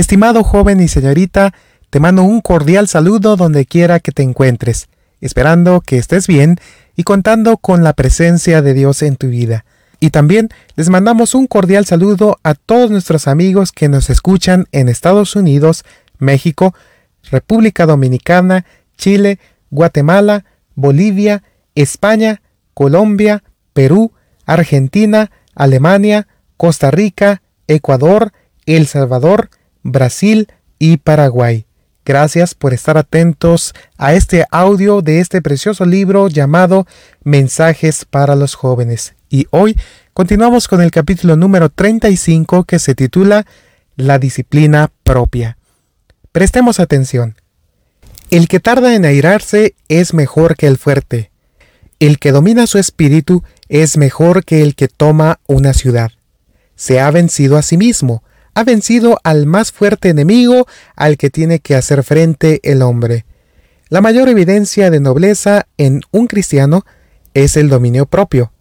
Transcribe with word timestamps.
Estimado 0.00 0.44
joven 0.44 0.80
y 0.80 0.88
señorita, 0.88 1.52
te 1.90 2.00
mando 2.00 2.22
un 2.22 2.40
cordial 2.40 2.88
saludo 2.88 3.36
donde 3.36 3.66
quiera 3.66 4.00
que 4.00 4.12
te 4.12 4.22
encuentres, 4.22 4.88
esperando 5.20 5.82
que 5.82 5.98
estés 5.98 6.26
bien 6.26 6.56
y 6.96 7.02
contando 7.02 7.58
con 7.58 7.84
la 7.84 7.92
presencia 7.92 8.62
de 8.62 8.72
Dios 8.72 9.02
en 9.02 9.16
tu 9.16 9.28
vida. 9.28 9.66
Y 10.00 10.08
también 10.08 10.48
les 10.74 10.88
mandamos 10.88 11.34
un 11.34 11.46
cordial 11.46 11.84
saludo 11.84 12.38
a 12.44 12.54
todos 12.54 12.90
nuestros 12.90 13.28
amigos 13.28 13.72
que 13.72 13.90
nos 13.90 14.08
escuchan 14.08 14.68
en 14.72 14.88
Estados 14.88 15.36
Unidos, 15.36 15.84
México, 16.18 16.74
República 17.30 17.84
Dominicana, 17.84 18.64
Chile, 18.96 19.38
Guatemala, 19.68 20.46
Bolivia, 20.76 21.42
España, 21.74 22.40
Colombia, 22.72 23.44
Perú, 23.74 24.12
Argentina, 24.46 25.30
Alemania, 25.54 26.26
Costa 26.56 26.90
Rica, 26.90 27.42
Ecuador, 27.66 28.32
El 28.64 28.86
Salvador, 28.86 29.50
Brasil 29.82 30.48
y 30.78 30.98
Paraguay. 30.98 31.66
Gracias 32.04 32.54
por 32.54 32.72
estar 32.72 32.98
atentos 32.98 33.74
a 33.98 34.14
este 34.14 34.46
audio 34.50 35.02
de 35.02 35.20
este 35.20 35.42
precioso 35.42 35.84
libro 35.84 36.28
llamado 36.28 36.86
Mensajes 37.22 38.04
para 38.04 38.34
los 38.36 38.54
jóvenes. 38.54 39.14
Y 39.28 39.46
hoy 39.50 39.78
continuamos 40.12 40.66
con 40.66 40.80
el 40.80 40.90
capítulo 40.90 41.36
número 41.36 41.68
35 41.68 42.64
que 42.64 42.78
se 42.78 42.94
titula 42.94 43.46
La 43.96 44.18
disciplina 44.18 44.90
propia. 45.04 45.56
Prestemos 46.32 46.80
atención. 46.80 47.36
El 48.30 48.48
que 48.48 48.60
tarda 48.60 48.94
en 48.94 49.04
airarse 49.04 49.74
es 49.88 50.14
mejor 50.14 50.56
que 50.56 50.66
el 50.66 50.78
fuerte. 50.78 51.30
El 51.98 52.18
que 52.18 52.32
domina 52.32 52.66
su 52.66 52.78
espíritu 52.78 53.44
es 53.68 53.96
mejor 53.96 54.44
que 54.44 54.62
el 54.62 54.74
que 54.74 54.88
toma 54.88 55.38
una 55.46 55.74
ciudad. 55.74 56.12
Se 56.76 56.98
ha 56.98 57.10
vencido 57.10 57.58
a 57.58 57.62
sí 57.62 57.76
mismo, 57.76 58.22
ha 58.54 58.64
vencido 58.64 59.18
al 59.24 59.46
más 59.46 59.72
fuerte 59.72 60.08
enemigo 60.08 60.66
al 60.96 61.16
que 61.16 61.30
tiene 61.30 61.60
que 61.60 61.74
hacer 61.74 62.02
frente 62.02 62.60
el 62.62 62.82
hombre. 62.82 63.24
La 63.88 64.00
mayor 64.00 64.28
evidencia 64.28 64.90
de 64.90 65.00
nobleza 65.00 65.66
en 65.76 66.02
un 66.10 66.26
cristiano 66.26 66.84
es 67.34 67.56
el 67.56 67.68
dominio 67.68 68.06
propio. 68.06 68.52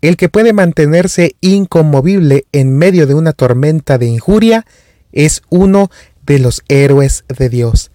El 0.00 0.16
que 0.16 0.28
puede 0.28 0.52
mantenerse 0.52 1.36
inconmovible 1.40 2.44
en 2.52 2.76
medio 2.76 3.06
de 3.06 3.14
una 3.14 3.32
tormenta 3.32 3.96
de 3.96 4.06
injuria 4.06 4.66
es 5.12 5.42
uno 5.48 5.90
de 6.26 6.38
los 6.38 6.62
héroes 6.68 7.24
de 7.28 7.48
Dios. 7.48 7.90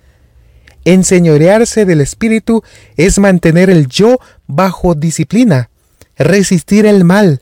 Enseñorearse 0.86 1.86
del 1.86 2.02
espíritu 2.02 2.64
es 2.98 3.20
mantener 3.20 3.70
el 3.70 3.88
yo 3.88 4.18
bajo 4.48 4.96
disciplina, 4.96 5.70
resistir 6.18 6.86
el 6.86 7.04
mal, 7.04 7.42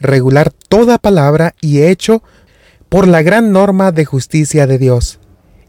regular 0.00 0.52
toda 0.68 0.96
palabra 0.96 1.54
y 1.60 1.82
hecho 1.82 2.22
por 2.88 3.06
la 3.06 3.22
gran 3.22 3.52
norma 3.52 3.92
de 3.92 4.04
justicia 4.04 4.66
de 4.66 4.78
Dios. 4.78 5.18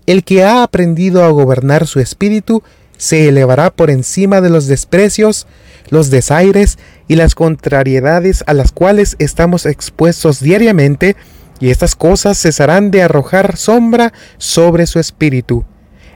El 0.06 0.23
que 0.23 0.44
ha 0.44 0.64
aprendido 0.64 1.23
a 1.23 1.30
gobernar 1.30 1.86
su 1.86 2.00
espíritu 2.00 2.64
se 2.98 3.30
elevará 3.30 3.72
por 3.72 3.89
encima 3.89 4.42
de 4.42 4.50
los 4.50 4.67
desprecios, 4.67 5.47
los 5.90 6.09
desaires 6.09 6.78
y 7.08 7.16
las 7.16 7.36
contrariedades 7.36 8.44
a 8.47 8.53
las 8.53 8.72
cuales 8.72 9.16
estamos 9.20 9.66
expuestos 9.66 10.40
diariamente, 10.40 11.16
y 11.62 11.70
estas 11.70 11.95
cosas 11.95 12.38
cesarán 12.38 12.90
de 12.90 13.03
arrojar 13.03 13.58
sombra 13.58 14.14
sobre 14.38 14.88
su 14.88 15.00
espíritu. 15.00 15.66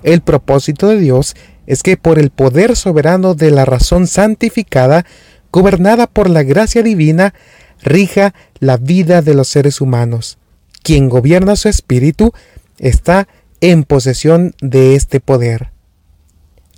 El 0.03 0.21
propósito 0.21 0.87
de 0.87 0.97
Dios 0.97 1.35
es 1.67 1.83
que 1.83 1.97
por 1.97 2.19
el 2.19 2.29
poder 2.29 2.75
soberano 2.75 3.35
de 3.35 3.51
la 3.51 3.65
razón 3.65 4.07
santificada, 4.07 5.05
gobernada 5.51 6.07
por 6.07 6.29
la 6.29 6.43
gracia 6.43 6.81
divina, 6.81 7.33
rija 7.81 8.33
la 8.59 8.77
vida 8.77 9.21
de 9.21 9.33
los 9.33 9.47
seres 9.47 9.81
humanos. 9.81 10.37
Quien 10.83 11.09
gobierna 11.09 11.55
su 11.55 11.69
espíritu 11.69 12.33
está 12.77 13.27
en 13.61 13.83
posesión 13.85 14.53
de 14.61 14.95
este 14.95 15.19
poder. 15.21 15.71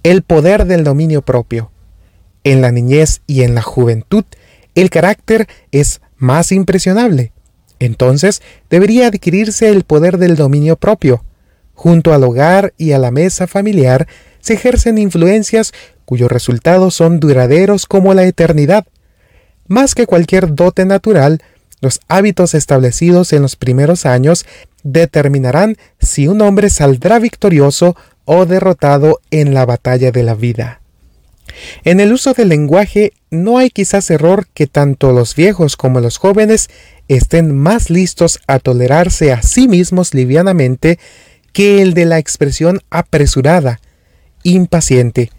El 0.04 0.22
poder 0.22 0.66
del 0.66 0.84
dominio 0.84 1.24
propio. 1.24 1.72
En 2.44 2.62
la 2.62 2.72
niñez 2.72 3.22
y 3.26 3.42
en 3.42 3.56
la 3.56 3.64
juventud, 3.64 4.24
el 4.76 4.92
carácter 4.92 5.48
es 5.72 6.02
más 6.18 6.52
impresionable. 6.52 7.32
Entonces 7.80 8.44
debería 8.70 9.08
adquirirse 9.08 9.70
el 9.70 9.84
poder 9.84 10.20
del 10.20 10.36
dominio 10.36 10.76
propio. 10.76 11.24
Junto 11.74 12.14
al 12.14 12.24
hogar 12.24 12.74
y 12.78 12.92
a 12.92 13.00
la 13.00 13.10
mesa 13.10 13.48
familiar 13.48 14.08
se 14.40 14.54
ejercen 14.54 15.00
influencias 15.00 15.74
cuyos 16.06 16.32
resultados 16.32 16.94
son 16.94 17.20
duraderos 17.20 17.88
como 17.88 18.14
la 18.14 18.26
eternidad. 18.26 18.86
Más 19.68 19.96
que 19.96 20.06
cualquier 20.06 20.54
dote 20.54 20.86
natural, 20.86 21.42
los 21.86 22.02
hábitos 22.08 22.56
establecidos 22.56 23.32
en 23.32 23.44
los 23.44 23.56
primeros 23.56 24.06
años 24.06 24.46
determinarán 24.84 25.78
si 26.00 26.28
un 26.28 26.42
hombre 26.42 26.70
saldrá 26.70 27.20
victorioso 27.20 27.96
o 28.26 28.46
derrotado 28.46 29.22
en 29.32 29.54
la 29.54 29.66
batalla 29.66 30.12
de 30.12 30.24
la 30.24 30.34
vida. 30.34 30.82
En 31.84 32.00
el 32.00 32.12
uso 32.12 32.34
del 32.34 32.50
lenguaje 32.50 33.14
no 33.30 33.60
hay 33.60 33.70
quizás 33.70 34.10
error 34.10 34.48
que 34.54 34.66
tanto 34.66 35.12
los 35.12 35.36
viejos 35.36 35.78
como 35.78 36.02
los 36.02 36.18
jóvenes 36.18 36.70
estén 37.08 37.56
más 37.56 37.92
listos 37.92 38.40
a 38.48 38.58
tolerarse 38.58 39.32
a 39.32 39.44
sí 39.44 39.68
mismos 39.68 40.16
livianamente 40.16 40.98
que 41.54 41.84
el 41.84 41.94
de 41.94 42.06
la 42.06 42.18
expresión 42.18 42.82
apresurada, 42.90 43.80
impaciente. 44.42 45.30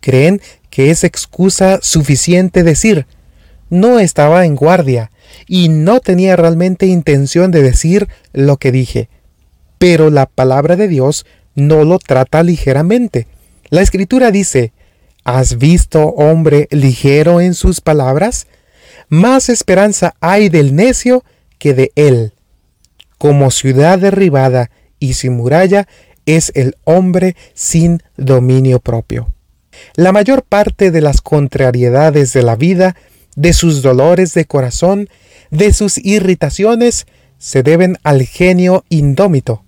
Creen 0.00 0.42
que 0.70 0.90
es 0.90 1.04
excusa 1.04 1.78
suficiente 1.82 2.64
decir 2.64 3.06
no 3.70 3.98
estaba 3.98 4.44
en 4.44 4.56
guardia 4.56 5.10
y 5.46 5.68
no 5.68 6.00
tenía 6.00 6.36
realmente 6.36 6.86
intención 6.86 7.50
de 7.50 7.62
decir 7.62 8.08
lo 8.32 8.56
que 8.56 8.72
dije. 8.72 9.08
Pero 9.78 10.10
la 10.10 10.26
palabra 10.26 10.76
de 10.76 10.88
Dios 10.88 11.26
no 11.54 11.84
lo 11.84 11.98
trata 11.98 12.42
ligeramente. 12.42 13.26
La 13.70 13.82
escritura 13.82 14.30
dice, 14.30 14.72
¿Has 15.24 15.58
visto 15.58 16.06
hombre 16.08 16.68
ligero 16.70 17.42
en 17.42 17.52
sus 17.52 17.82
palabras? 17.82 18.46
Más 19.10 19.50
esperanza 19.50 20.14
hay 20.20 20.48
del 20.48 20.74
necio 20.74 21.22
que 21.58 21.74
de 21.74 21.92
él. 21.96 22.32
Como 23.18 23.50
ciudad 23.50 23.98
derribada 23.98 24.70
y 24.98 25.14
sin 25.14 25.36
muralla 25.36 25.86
es 26.24 26.50
el 26.54 26.76
hombre 26.84 27.36
sin 27.52 28.02
dominio 28.16 28.80
propio. 28.80 29.28
La 29.96 30.12
mayor 30.12 30.44
parte 30.44 30.90
de 30.90 31.00
las 31.00 31.20
contrariedades 31.20 32.32
de 32.32 32.42
la 32.42 32.56
vida 32.56 32.96
de 33.38 33.52
sus 33.52 33.82
dolores 33.82 34.34
de 34.34 34.46
corazón, 34.46 35.08
de 35.52 35.72
sus 35.72 35.96
irritaciones, 36.04 37.06
se 37.38 37.62
deben 37.62 37.96
al 38.02 38.22
genio 38.22 38.84
indómito. 38.88 39.62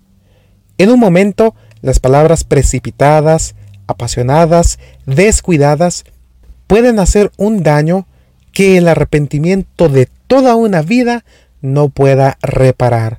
En 0.77 0.91
un 0.91 0.99
momento, 0.99 1.55
las 1.81 2.01
palabras 2.01 2.43
precipitadas, 2.43 3.55
apasionadas, 3.87 4.81
descuidadas, 5.07 6.03
pueden 6.67 6.99
hacer 6.99 7.31
un 7.37 7.63
daño 7.63 8.09
que 8.53 8.77
el 8.77 8.89
arrepentimiento 8.89 9.89
de 9.89 10.09
toda 10.27 10.57
una 10.57 10.83
vida 10.83 11.25
no 11.61 11.91
pueda 11.91 12.39
reparar. 12.43 13.19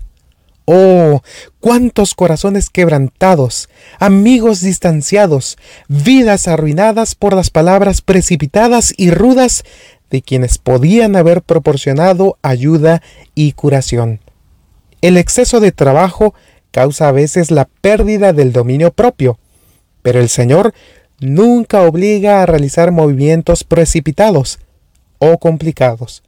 Oh, 0.66 1.22
cuántos 1.62 2.14
corazones 2.14 2.70
quebrantados, 2.70 3.70
amigos 4.00 4.60
distanciados, 4.60 5.58
vidas 5.88 6.50
arruinadas 6.50 7.16
por 7.16 7.36
las 7.36 7.50
palabras 7.50 8.02
precipitadas 8.02 8.94
y 8.98 9.12
rudas 9.12 9.64
de 10.12 10.22
quienes 10.22 10.58
podían 10.58 11.16
haber 11.16 11.42
proporcionado 11.42 12.38
ayuda 12.44 13.02
y 13.34 13.54
curación. 13.54 14.20
El 15.02 15.18
exceso 15.18 15.60
de 15.60 15.72
trabajo 15.72 16.36
causa 16.70 17.08
a 17.08 17.12
veces 17.12 17.50
la 17.50 17.66
pérdida 17.66 18.34
del 18.34 18.54
dominio 18.54 18.92
propio, 18.92 19.40
pero 20.04 20.20
el 20.20 20.30
Señor 20.30 20.74
nunca 21.20 21.82
obliga 21.82 22.42
a 22.42 22.46
realizar 22.46 22.92
movimientos 22.92 23.64
precipitados 23.64 24.60
o 25.18 25.38
complicados. 25.40 26.24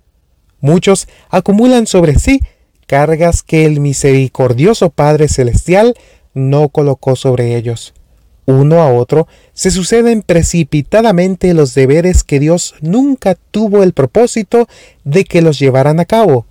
Muchos 0.60 1.08
acumulan 1.30 1.86
sobre 1.86 2.16
sí 2.18 2.40
cargas 2.88 3.44
que 3.44 3.66
el 3.66 3.80
misericordioso 3.80 4.90
Padre 4.90 5.28
Celestial 5.28 5.94
no 6.34 6.70
colocó 6.70 7.16
sobre 7.16 7.56
ellos 7.56 7.94
uno 8.46 8.82
a 8.82 8.92
otro, 8.92 9.28
se 9.54 9.72
suceden 9.72 10.22
precipitadamente 10.22 11.54
los 11.54 11.74
deberes 11.74 12.24
que 12.24 12.40
Dios 12.40 12.76
nunca 12.82 13.36
tuvo 13.52 13.84
el 13.84 13.94
propósito 13.94 14.68
de 15.04 15.26
que 15.26 15.42
los 15.42 15.60
llevaran 15.60 16.00
a 16.00 16.06
cabo. 16.06 16.46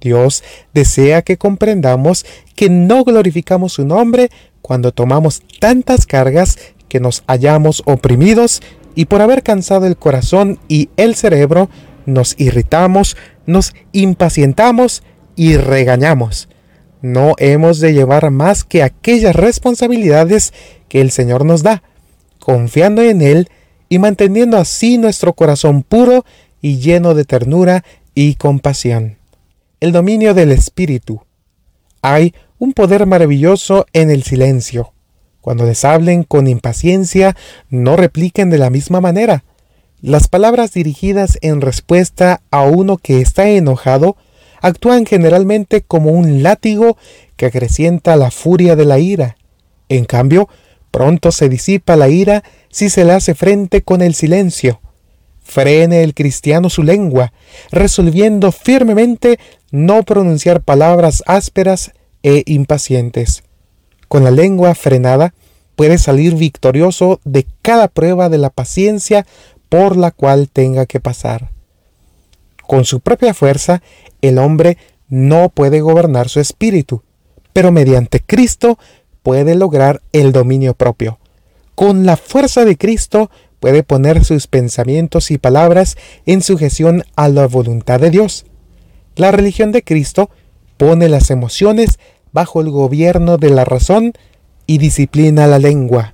Dios 0.00 0.44
desea 0.72 1.22
que 1.22 1.36
comprendamos 1.36 2.24
que 2.54 2.70
no 2.70 3.04
glorificamos 3.04 3.74
su 3.74 3.86
nombre 3.86 4.30
cuando 4.62 4.92
tomamos 4.92 5.42
tantas 5.58 6.06
cargas 6.06 6.58
que 6.88 7.00
nos 7.00 7.22
hallamos 7.26 7.82
oprimidos 7.86 8.62
y 8.94 9.06
por 9.06 9.20
haber 9.20 9.42
cansado 9.42 9.86
el 9.86 9.96
corazón 9.96 10.58
y 10.68 10.88
el 10.96 11.14
cerebro, 11.14 11.68
nos 12.06 12.34
irritamos, 12.38 13.16
nos 13.46 13.74
impacientamos 13.92 15.02
y 15.34 15.56
regañamos. 15.56 16.48
No 17.06 17.34
hemos 17.38 17.78
de 17.78 17.92
llevar 17.92 18.32
más 18.32 18.64
que 18.64 18.82
aquellas 18.82 19.36
responsabilidades 19.36 20.52
que 20.88 21.00
el 21.00 21.12
Señor 21.12 21.44
nos 21.44 21.62
da, 21.62 21.84
confiando 22.40 23.00
en 23.00 23.22
Él 23.22 23.48
y 23.88 24.00
manteniendo 24.00 24.56
así 24.56 24.98
nuestro 24.98 25.32
corazón 25.32 25.84
puro 25.84 26.24
y 26.60 26.78
lleno 26.78 27.14
de 27.14 27.24
ternura 27.24 27.84
y 28.12 28.34
compasión. 28.34 29.18
El 29.78 29.92
dominio 29.92 30.34
del 30.34 30.50
Espíritu. 30.50 31.22
Hay 32.02 32.34
un 32.58 32.72
poder 32.72 33.06
maravilloso 33.06 33.86
en 33.92 34.10
el 34.10 34.24
silencio. 34.24 34.92
Cuando 35.40 35.64
les 35.64 35.84
hablen 35.84 36.24
con 36.24 36.48
impaciencia, 36.48 37.36
no 37.70 37.96
repliquen 37.96 38.50
de 38.50 38.58
la 38.58 38.68
misma 38.68 39.00
manera. 39.00 39.44
Las 40.00 40.26
palabras 40.26 40.72
dirigidas 40.72 41.38
en 41.40 41.60
respuesta 41.60 42.40
a 42.50 42.62
uno 42.62 42.96
que 42.96 43.20
está 43.20 43.48
enojado 43.48 44.16
actúan 44.60 45.06
generalmente 45.06 45.82
como 45.82 46.10
un 46.10 46.42
látigo 46.42 46.96
que 47.36 47.46
acrecienta 47.46 48.16
la 48.16 48.30
furia 48.30 48.76
de 48.76 48.84
la 48.84 48.98
ira. 48.98 49.36
En 49.88 50.04
cambio, 50.04 50.48
pronto 50.90 51.32
se 51.32 51.48
disipa 51.48 51.96
la 51.96 52.08
ira 52.08 52.42
si 52.70 52.90
se 52.90 53.04
le 53.04 53.12
hace 53.12 53.34
frente 53.34 53.82
con 53.82 54.02
el 54.02 54.14
silencio. 54.14 54.80
Frene 55.42 56.02
el 56.02 56.14
cristiano 56.14 56.70
su 56.70 56.82
lengua, 56.82 57.32
resolviendo 57.70 58.50
firmemente 58.50 59.38
no 59.70 60.02
pronunciar 60.02 60.62
palabras 60.62 61.22
ásperas 61.26 61.92
e 62.22 62.42
impacientes. 62.46 63.44
Con 64.08 64.24
la 64.24 64.30
lengua 64.30 64.74
frenada, 64.74 65.34
puede 65.76 65.98
salir 65.98 66.34
victorioso 66.34 67.20
de 67.24 67.46
cada 67.62 67.88
prueba 67.88 68.28
de 68.28 68.38
la 68.38 68.50
paciencia 68.50 69.26
por 69.68 69.96
la 69.96 70.10
cual 70.10 70.48
tenga 70.48 70.86
que 70.86 71.00
pasar. 71.00 71.55
Con 72.66 72.84
su 72.84 73.00
propia 73.00 73.34
fuerza, 73.34 73.82
el 74.22 74.38
hombre 74.38 74.76
no 75.08 75.48
puede 75.48 75.80
gobernar 75.80 76.28
su 76.28 76.40
espíritu, 76.40 77.02
pero 77.52 77.72
mediante 77.72 78.20
Cristo 78.20 78.78
puede 79.22 79.54
lograr 79.54 80.02
el 80.12 80.32
dominio 80.32 80.74
propio. 80.74 81.18
Con 81.74 82.06
la 82.06 82.16
fuerza 82.16 82.64
de 82.64 82.76
Cristo 82.76 83.30
puede 83.60 83.82
poner 83.82 84.24
sus 84.24 84.46
pensamientos 84.46 85.30
y 85.30 85.38
palabras 85.38 85.96
en 86.26 86.42
sujeción 86.42 87.04
a 87.16 87.28
la 87.28 87.46
voluntad 87.46 88.00
de 88.00 88.10
Dios. 88.10 88.46
La 89.14 89.30
religión 89.30 89.72
de 89.72 89.82
Cristo 89.82 90.30
pone 90.76 91.08
las 91.08 91.30
emociones 91.30 91.98
bajo 92.32 92.60
el 92.60 92.70
gobierno 92.70 93.38
de 93.38 93.50
la 93.50 93.64
razón 93.64 94.12
y 94.66 94.78
disciplina 94.78 95.46
la 95.46 95.58
lengua. 95.58 96.12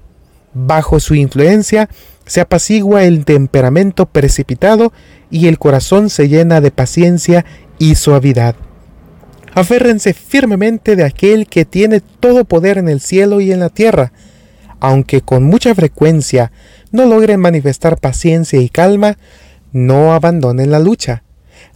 Bajo 0.55 1.01
su 1.01 1.15
influencia 1.15 1.89
se 2.27 2.41
apacigua 2.41 3.05
el 3.05 3.25
temperamento 3.25 4.07
precipitado 4.07 4.93
y 5.31 5.49
el 5.49 5.59
corazón 5.59 6.11
se 6.11 6.29
llena 6.29 6.61
de 6.61 6.71
paciencia 6.71 7.45
y 7.79 7.95
suavidad. 7.95 8.55
Aférrense 9.55 10.15
firmemente 10.15 10.97
de 10.97 11.05
aquel 11.05 11.47
que 11.47 11.65
tiene 11.65 12.01
todo 12.01 12.45
poder 12.45 12.79
en 12.79 12.89
el 12.89 13.01
cielo 13.01 13.41
y 13.41 13.53
en 13.53 13.61
la 13.61 13.69
tierra. 13.69 14.13
Aunque 14.81 15.21
con 15.21 15.45
mucha 15.45 15.75
frecuencia 15.75 16.53
no 16.91 17.07
logren 17.07 17.41
manifestar 17.41 17.99
paciencia 17.99 18.61
y 18.61 18.69
calma, 18.69 19.19
no 19.73 20.15
abandonen 20.15 20.71
la 20.71 20.79
lucha. 20.79 21.23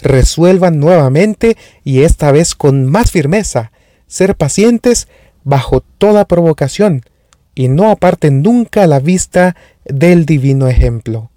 Resuelvan 0.01 0.81
nuevamente 0.81 1.57
y 1.85 2.03
esta 2.03 2.33
vez 2.33 2.55
con 2.55 2.87
más 2.87 3.11
firmeza 3.11 3.73
ser 4.07 4.37
pacientes 4.37 5.09
bajo 5.45 5.81
toda 5.81 6.27
provocación 6.27 7.03
y 7.57 7.67
no 7.69 7.91
aparten 7.91 8.43
nunca 8.43 8.87
la 8.87 9.01
vista 9.01 9.57
del 9.85 10.27
divino 10.27 10.69
ejemplo. 10.69 11.31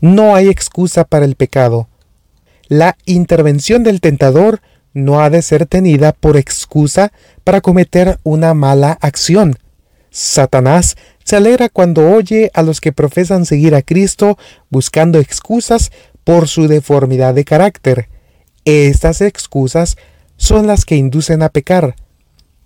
No 0.00 0.36
hay 0.36 0.48
excusa 0.48 1.04
para 1.04 1.24
el 1.24 1.34
pecado. 1.34 1.88
La 2.68 2.96
intervención 3.06 3.82
del 3.82 4.00
tentador 4.00 4.60
no 4.92 5.20
ha 5.20 5.30
de 5.30 5.42
ser 5.42 5.66
tenida 5.66 6.12
por 6.12 6.36
excusa 6.36 7.10
para 7.42 7.62
cometer 7.62 8.18
una 8.22 8.52
mala 8.54 8.98
acción. 9.00 9.56
Satanás 10.10 10.96
se 11.24 11.36
alegra 11.36 11.70
cuando 11.70 12.10
oye 12.10 12.50
a 12.52 12.62
los 12.62 12.80
que 12.82 12.92
profesan 12.92 13.46
seguir 13.46 13.74
a 13.74 13.80
Cristo 13.80 14.36
buscando 14.68 15.18
excusas 15.18 15.90
por 16.22 16.48
su 16.48 16.68
deformidad 16.68 17.32
de 17.34 17.44
carácter. 17.44 18.08
Estas 18.66 19.22
excusas 19.22 19.96
son 20.36 20.66
las 20.66 20.84
que 20.84 20.96
inducen 20.96 21.42
a 21.42 21.48
pecar. 21.48 21.96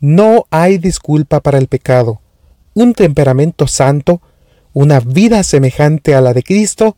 No 0.00 0.46
hay 0.50 0.78
disculpa 0.78 1.40
para 1.40 1.58
el 1.58 1.68
pecado. 1.68 2.20
Un 2.74 2.92
temperamento 2.92 3.66
santo, 3.66 4.20
una 4.72 5.00
vida 5.00 5.42
semejante 5.42 6.14
a 6.14 6.20
la 6.20 6.34
de 6.34 6.42
Cristo, 6.42 6.96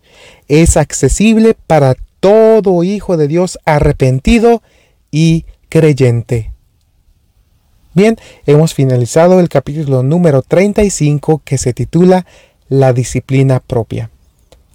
es 0.49 0.77
accesible 0.77 1.55
para 1.67 1.95
todo 2.21 2.83
hijo 2.83 3.17
de 3.17 3.29
Dios 3.29 3.59
arrepentido 3.65 4.62
y 5.11 5.45
creyente. 5.69 6.53
Bien, 7.95 8.17
hemos 8.47 8.75
finalizado 8.75 9.41
el 9.41 9.49
capítulo 9.49 10.03
número 10.03 10.43
35 10.43 11.43
que 11.45 11.59
se 11.59 11.73
titula 11.73 12.27
La 12.69 12.93
disciplina 12.93 13.61
propia. 13.61 14.11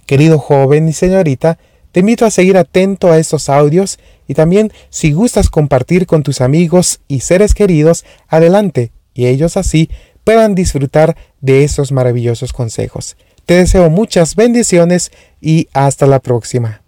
Querido 0.06 0.38
joven 0.38 0.88
y 0.88 0.92
señorita, 0.92 1.58
te 1.94 2.00
invito 2.00 2.26
a 2.26 2.30
seguir 2.32 2.56
atento 2.56 3.12
a 3.12 3.18
estos 3.18 3.48
audios 3.48 4.00
y 4.26 4.34
también 4.34 4.72
si 4.90 5.12
gustas 5.12 5.48
compartir 5.48 6.06
con 6.06 6.24
tus 6.24 6.40
amigos 6.40 6.98
y 7.06 7.20
seres 7.20 7.54
queridos, 7.54 8.04
adelante, 8.26 8.90
y 9.14 9.26
ellos 9.26 9.56
así 9.56 9.88
puedan 10.24 10.56
disfrutar 10.56 11.16
de 11.40 11.62
estos 11.62 11.92
maravillosos 11.92 12.52
consejos. 12.52 13.16
Te 13.46 13.54
deseo 13.54 13.90
muchas 13.90 14.34
bendiciones 14.34 15.12
y 15.40 15.68
hasta 15.72 16.08
la 16.08 16.18
próxima. 16.18 16.83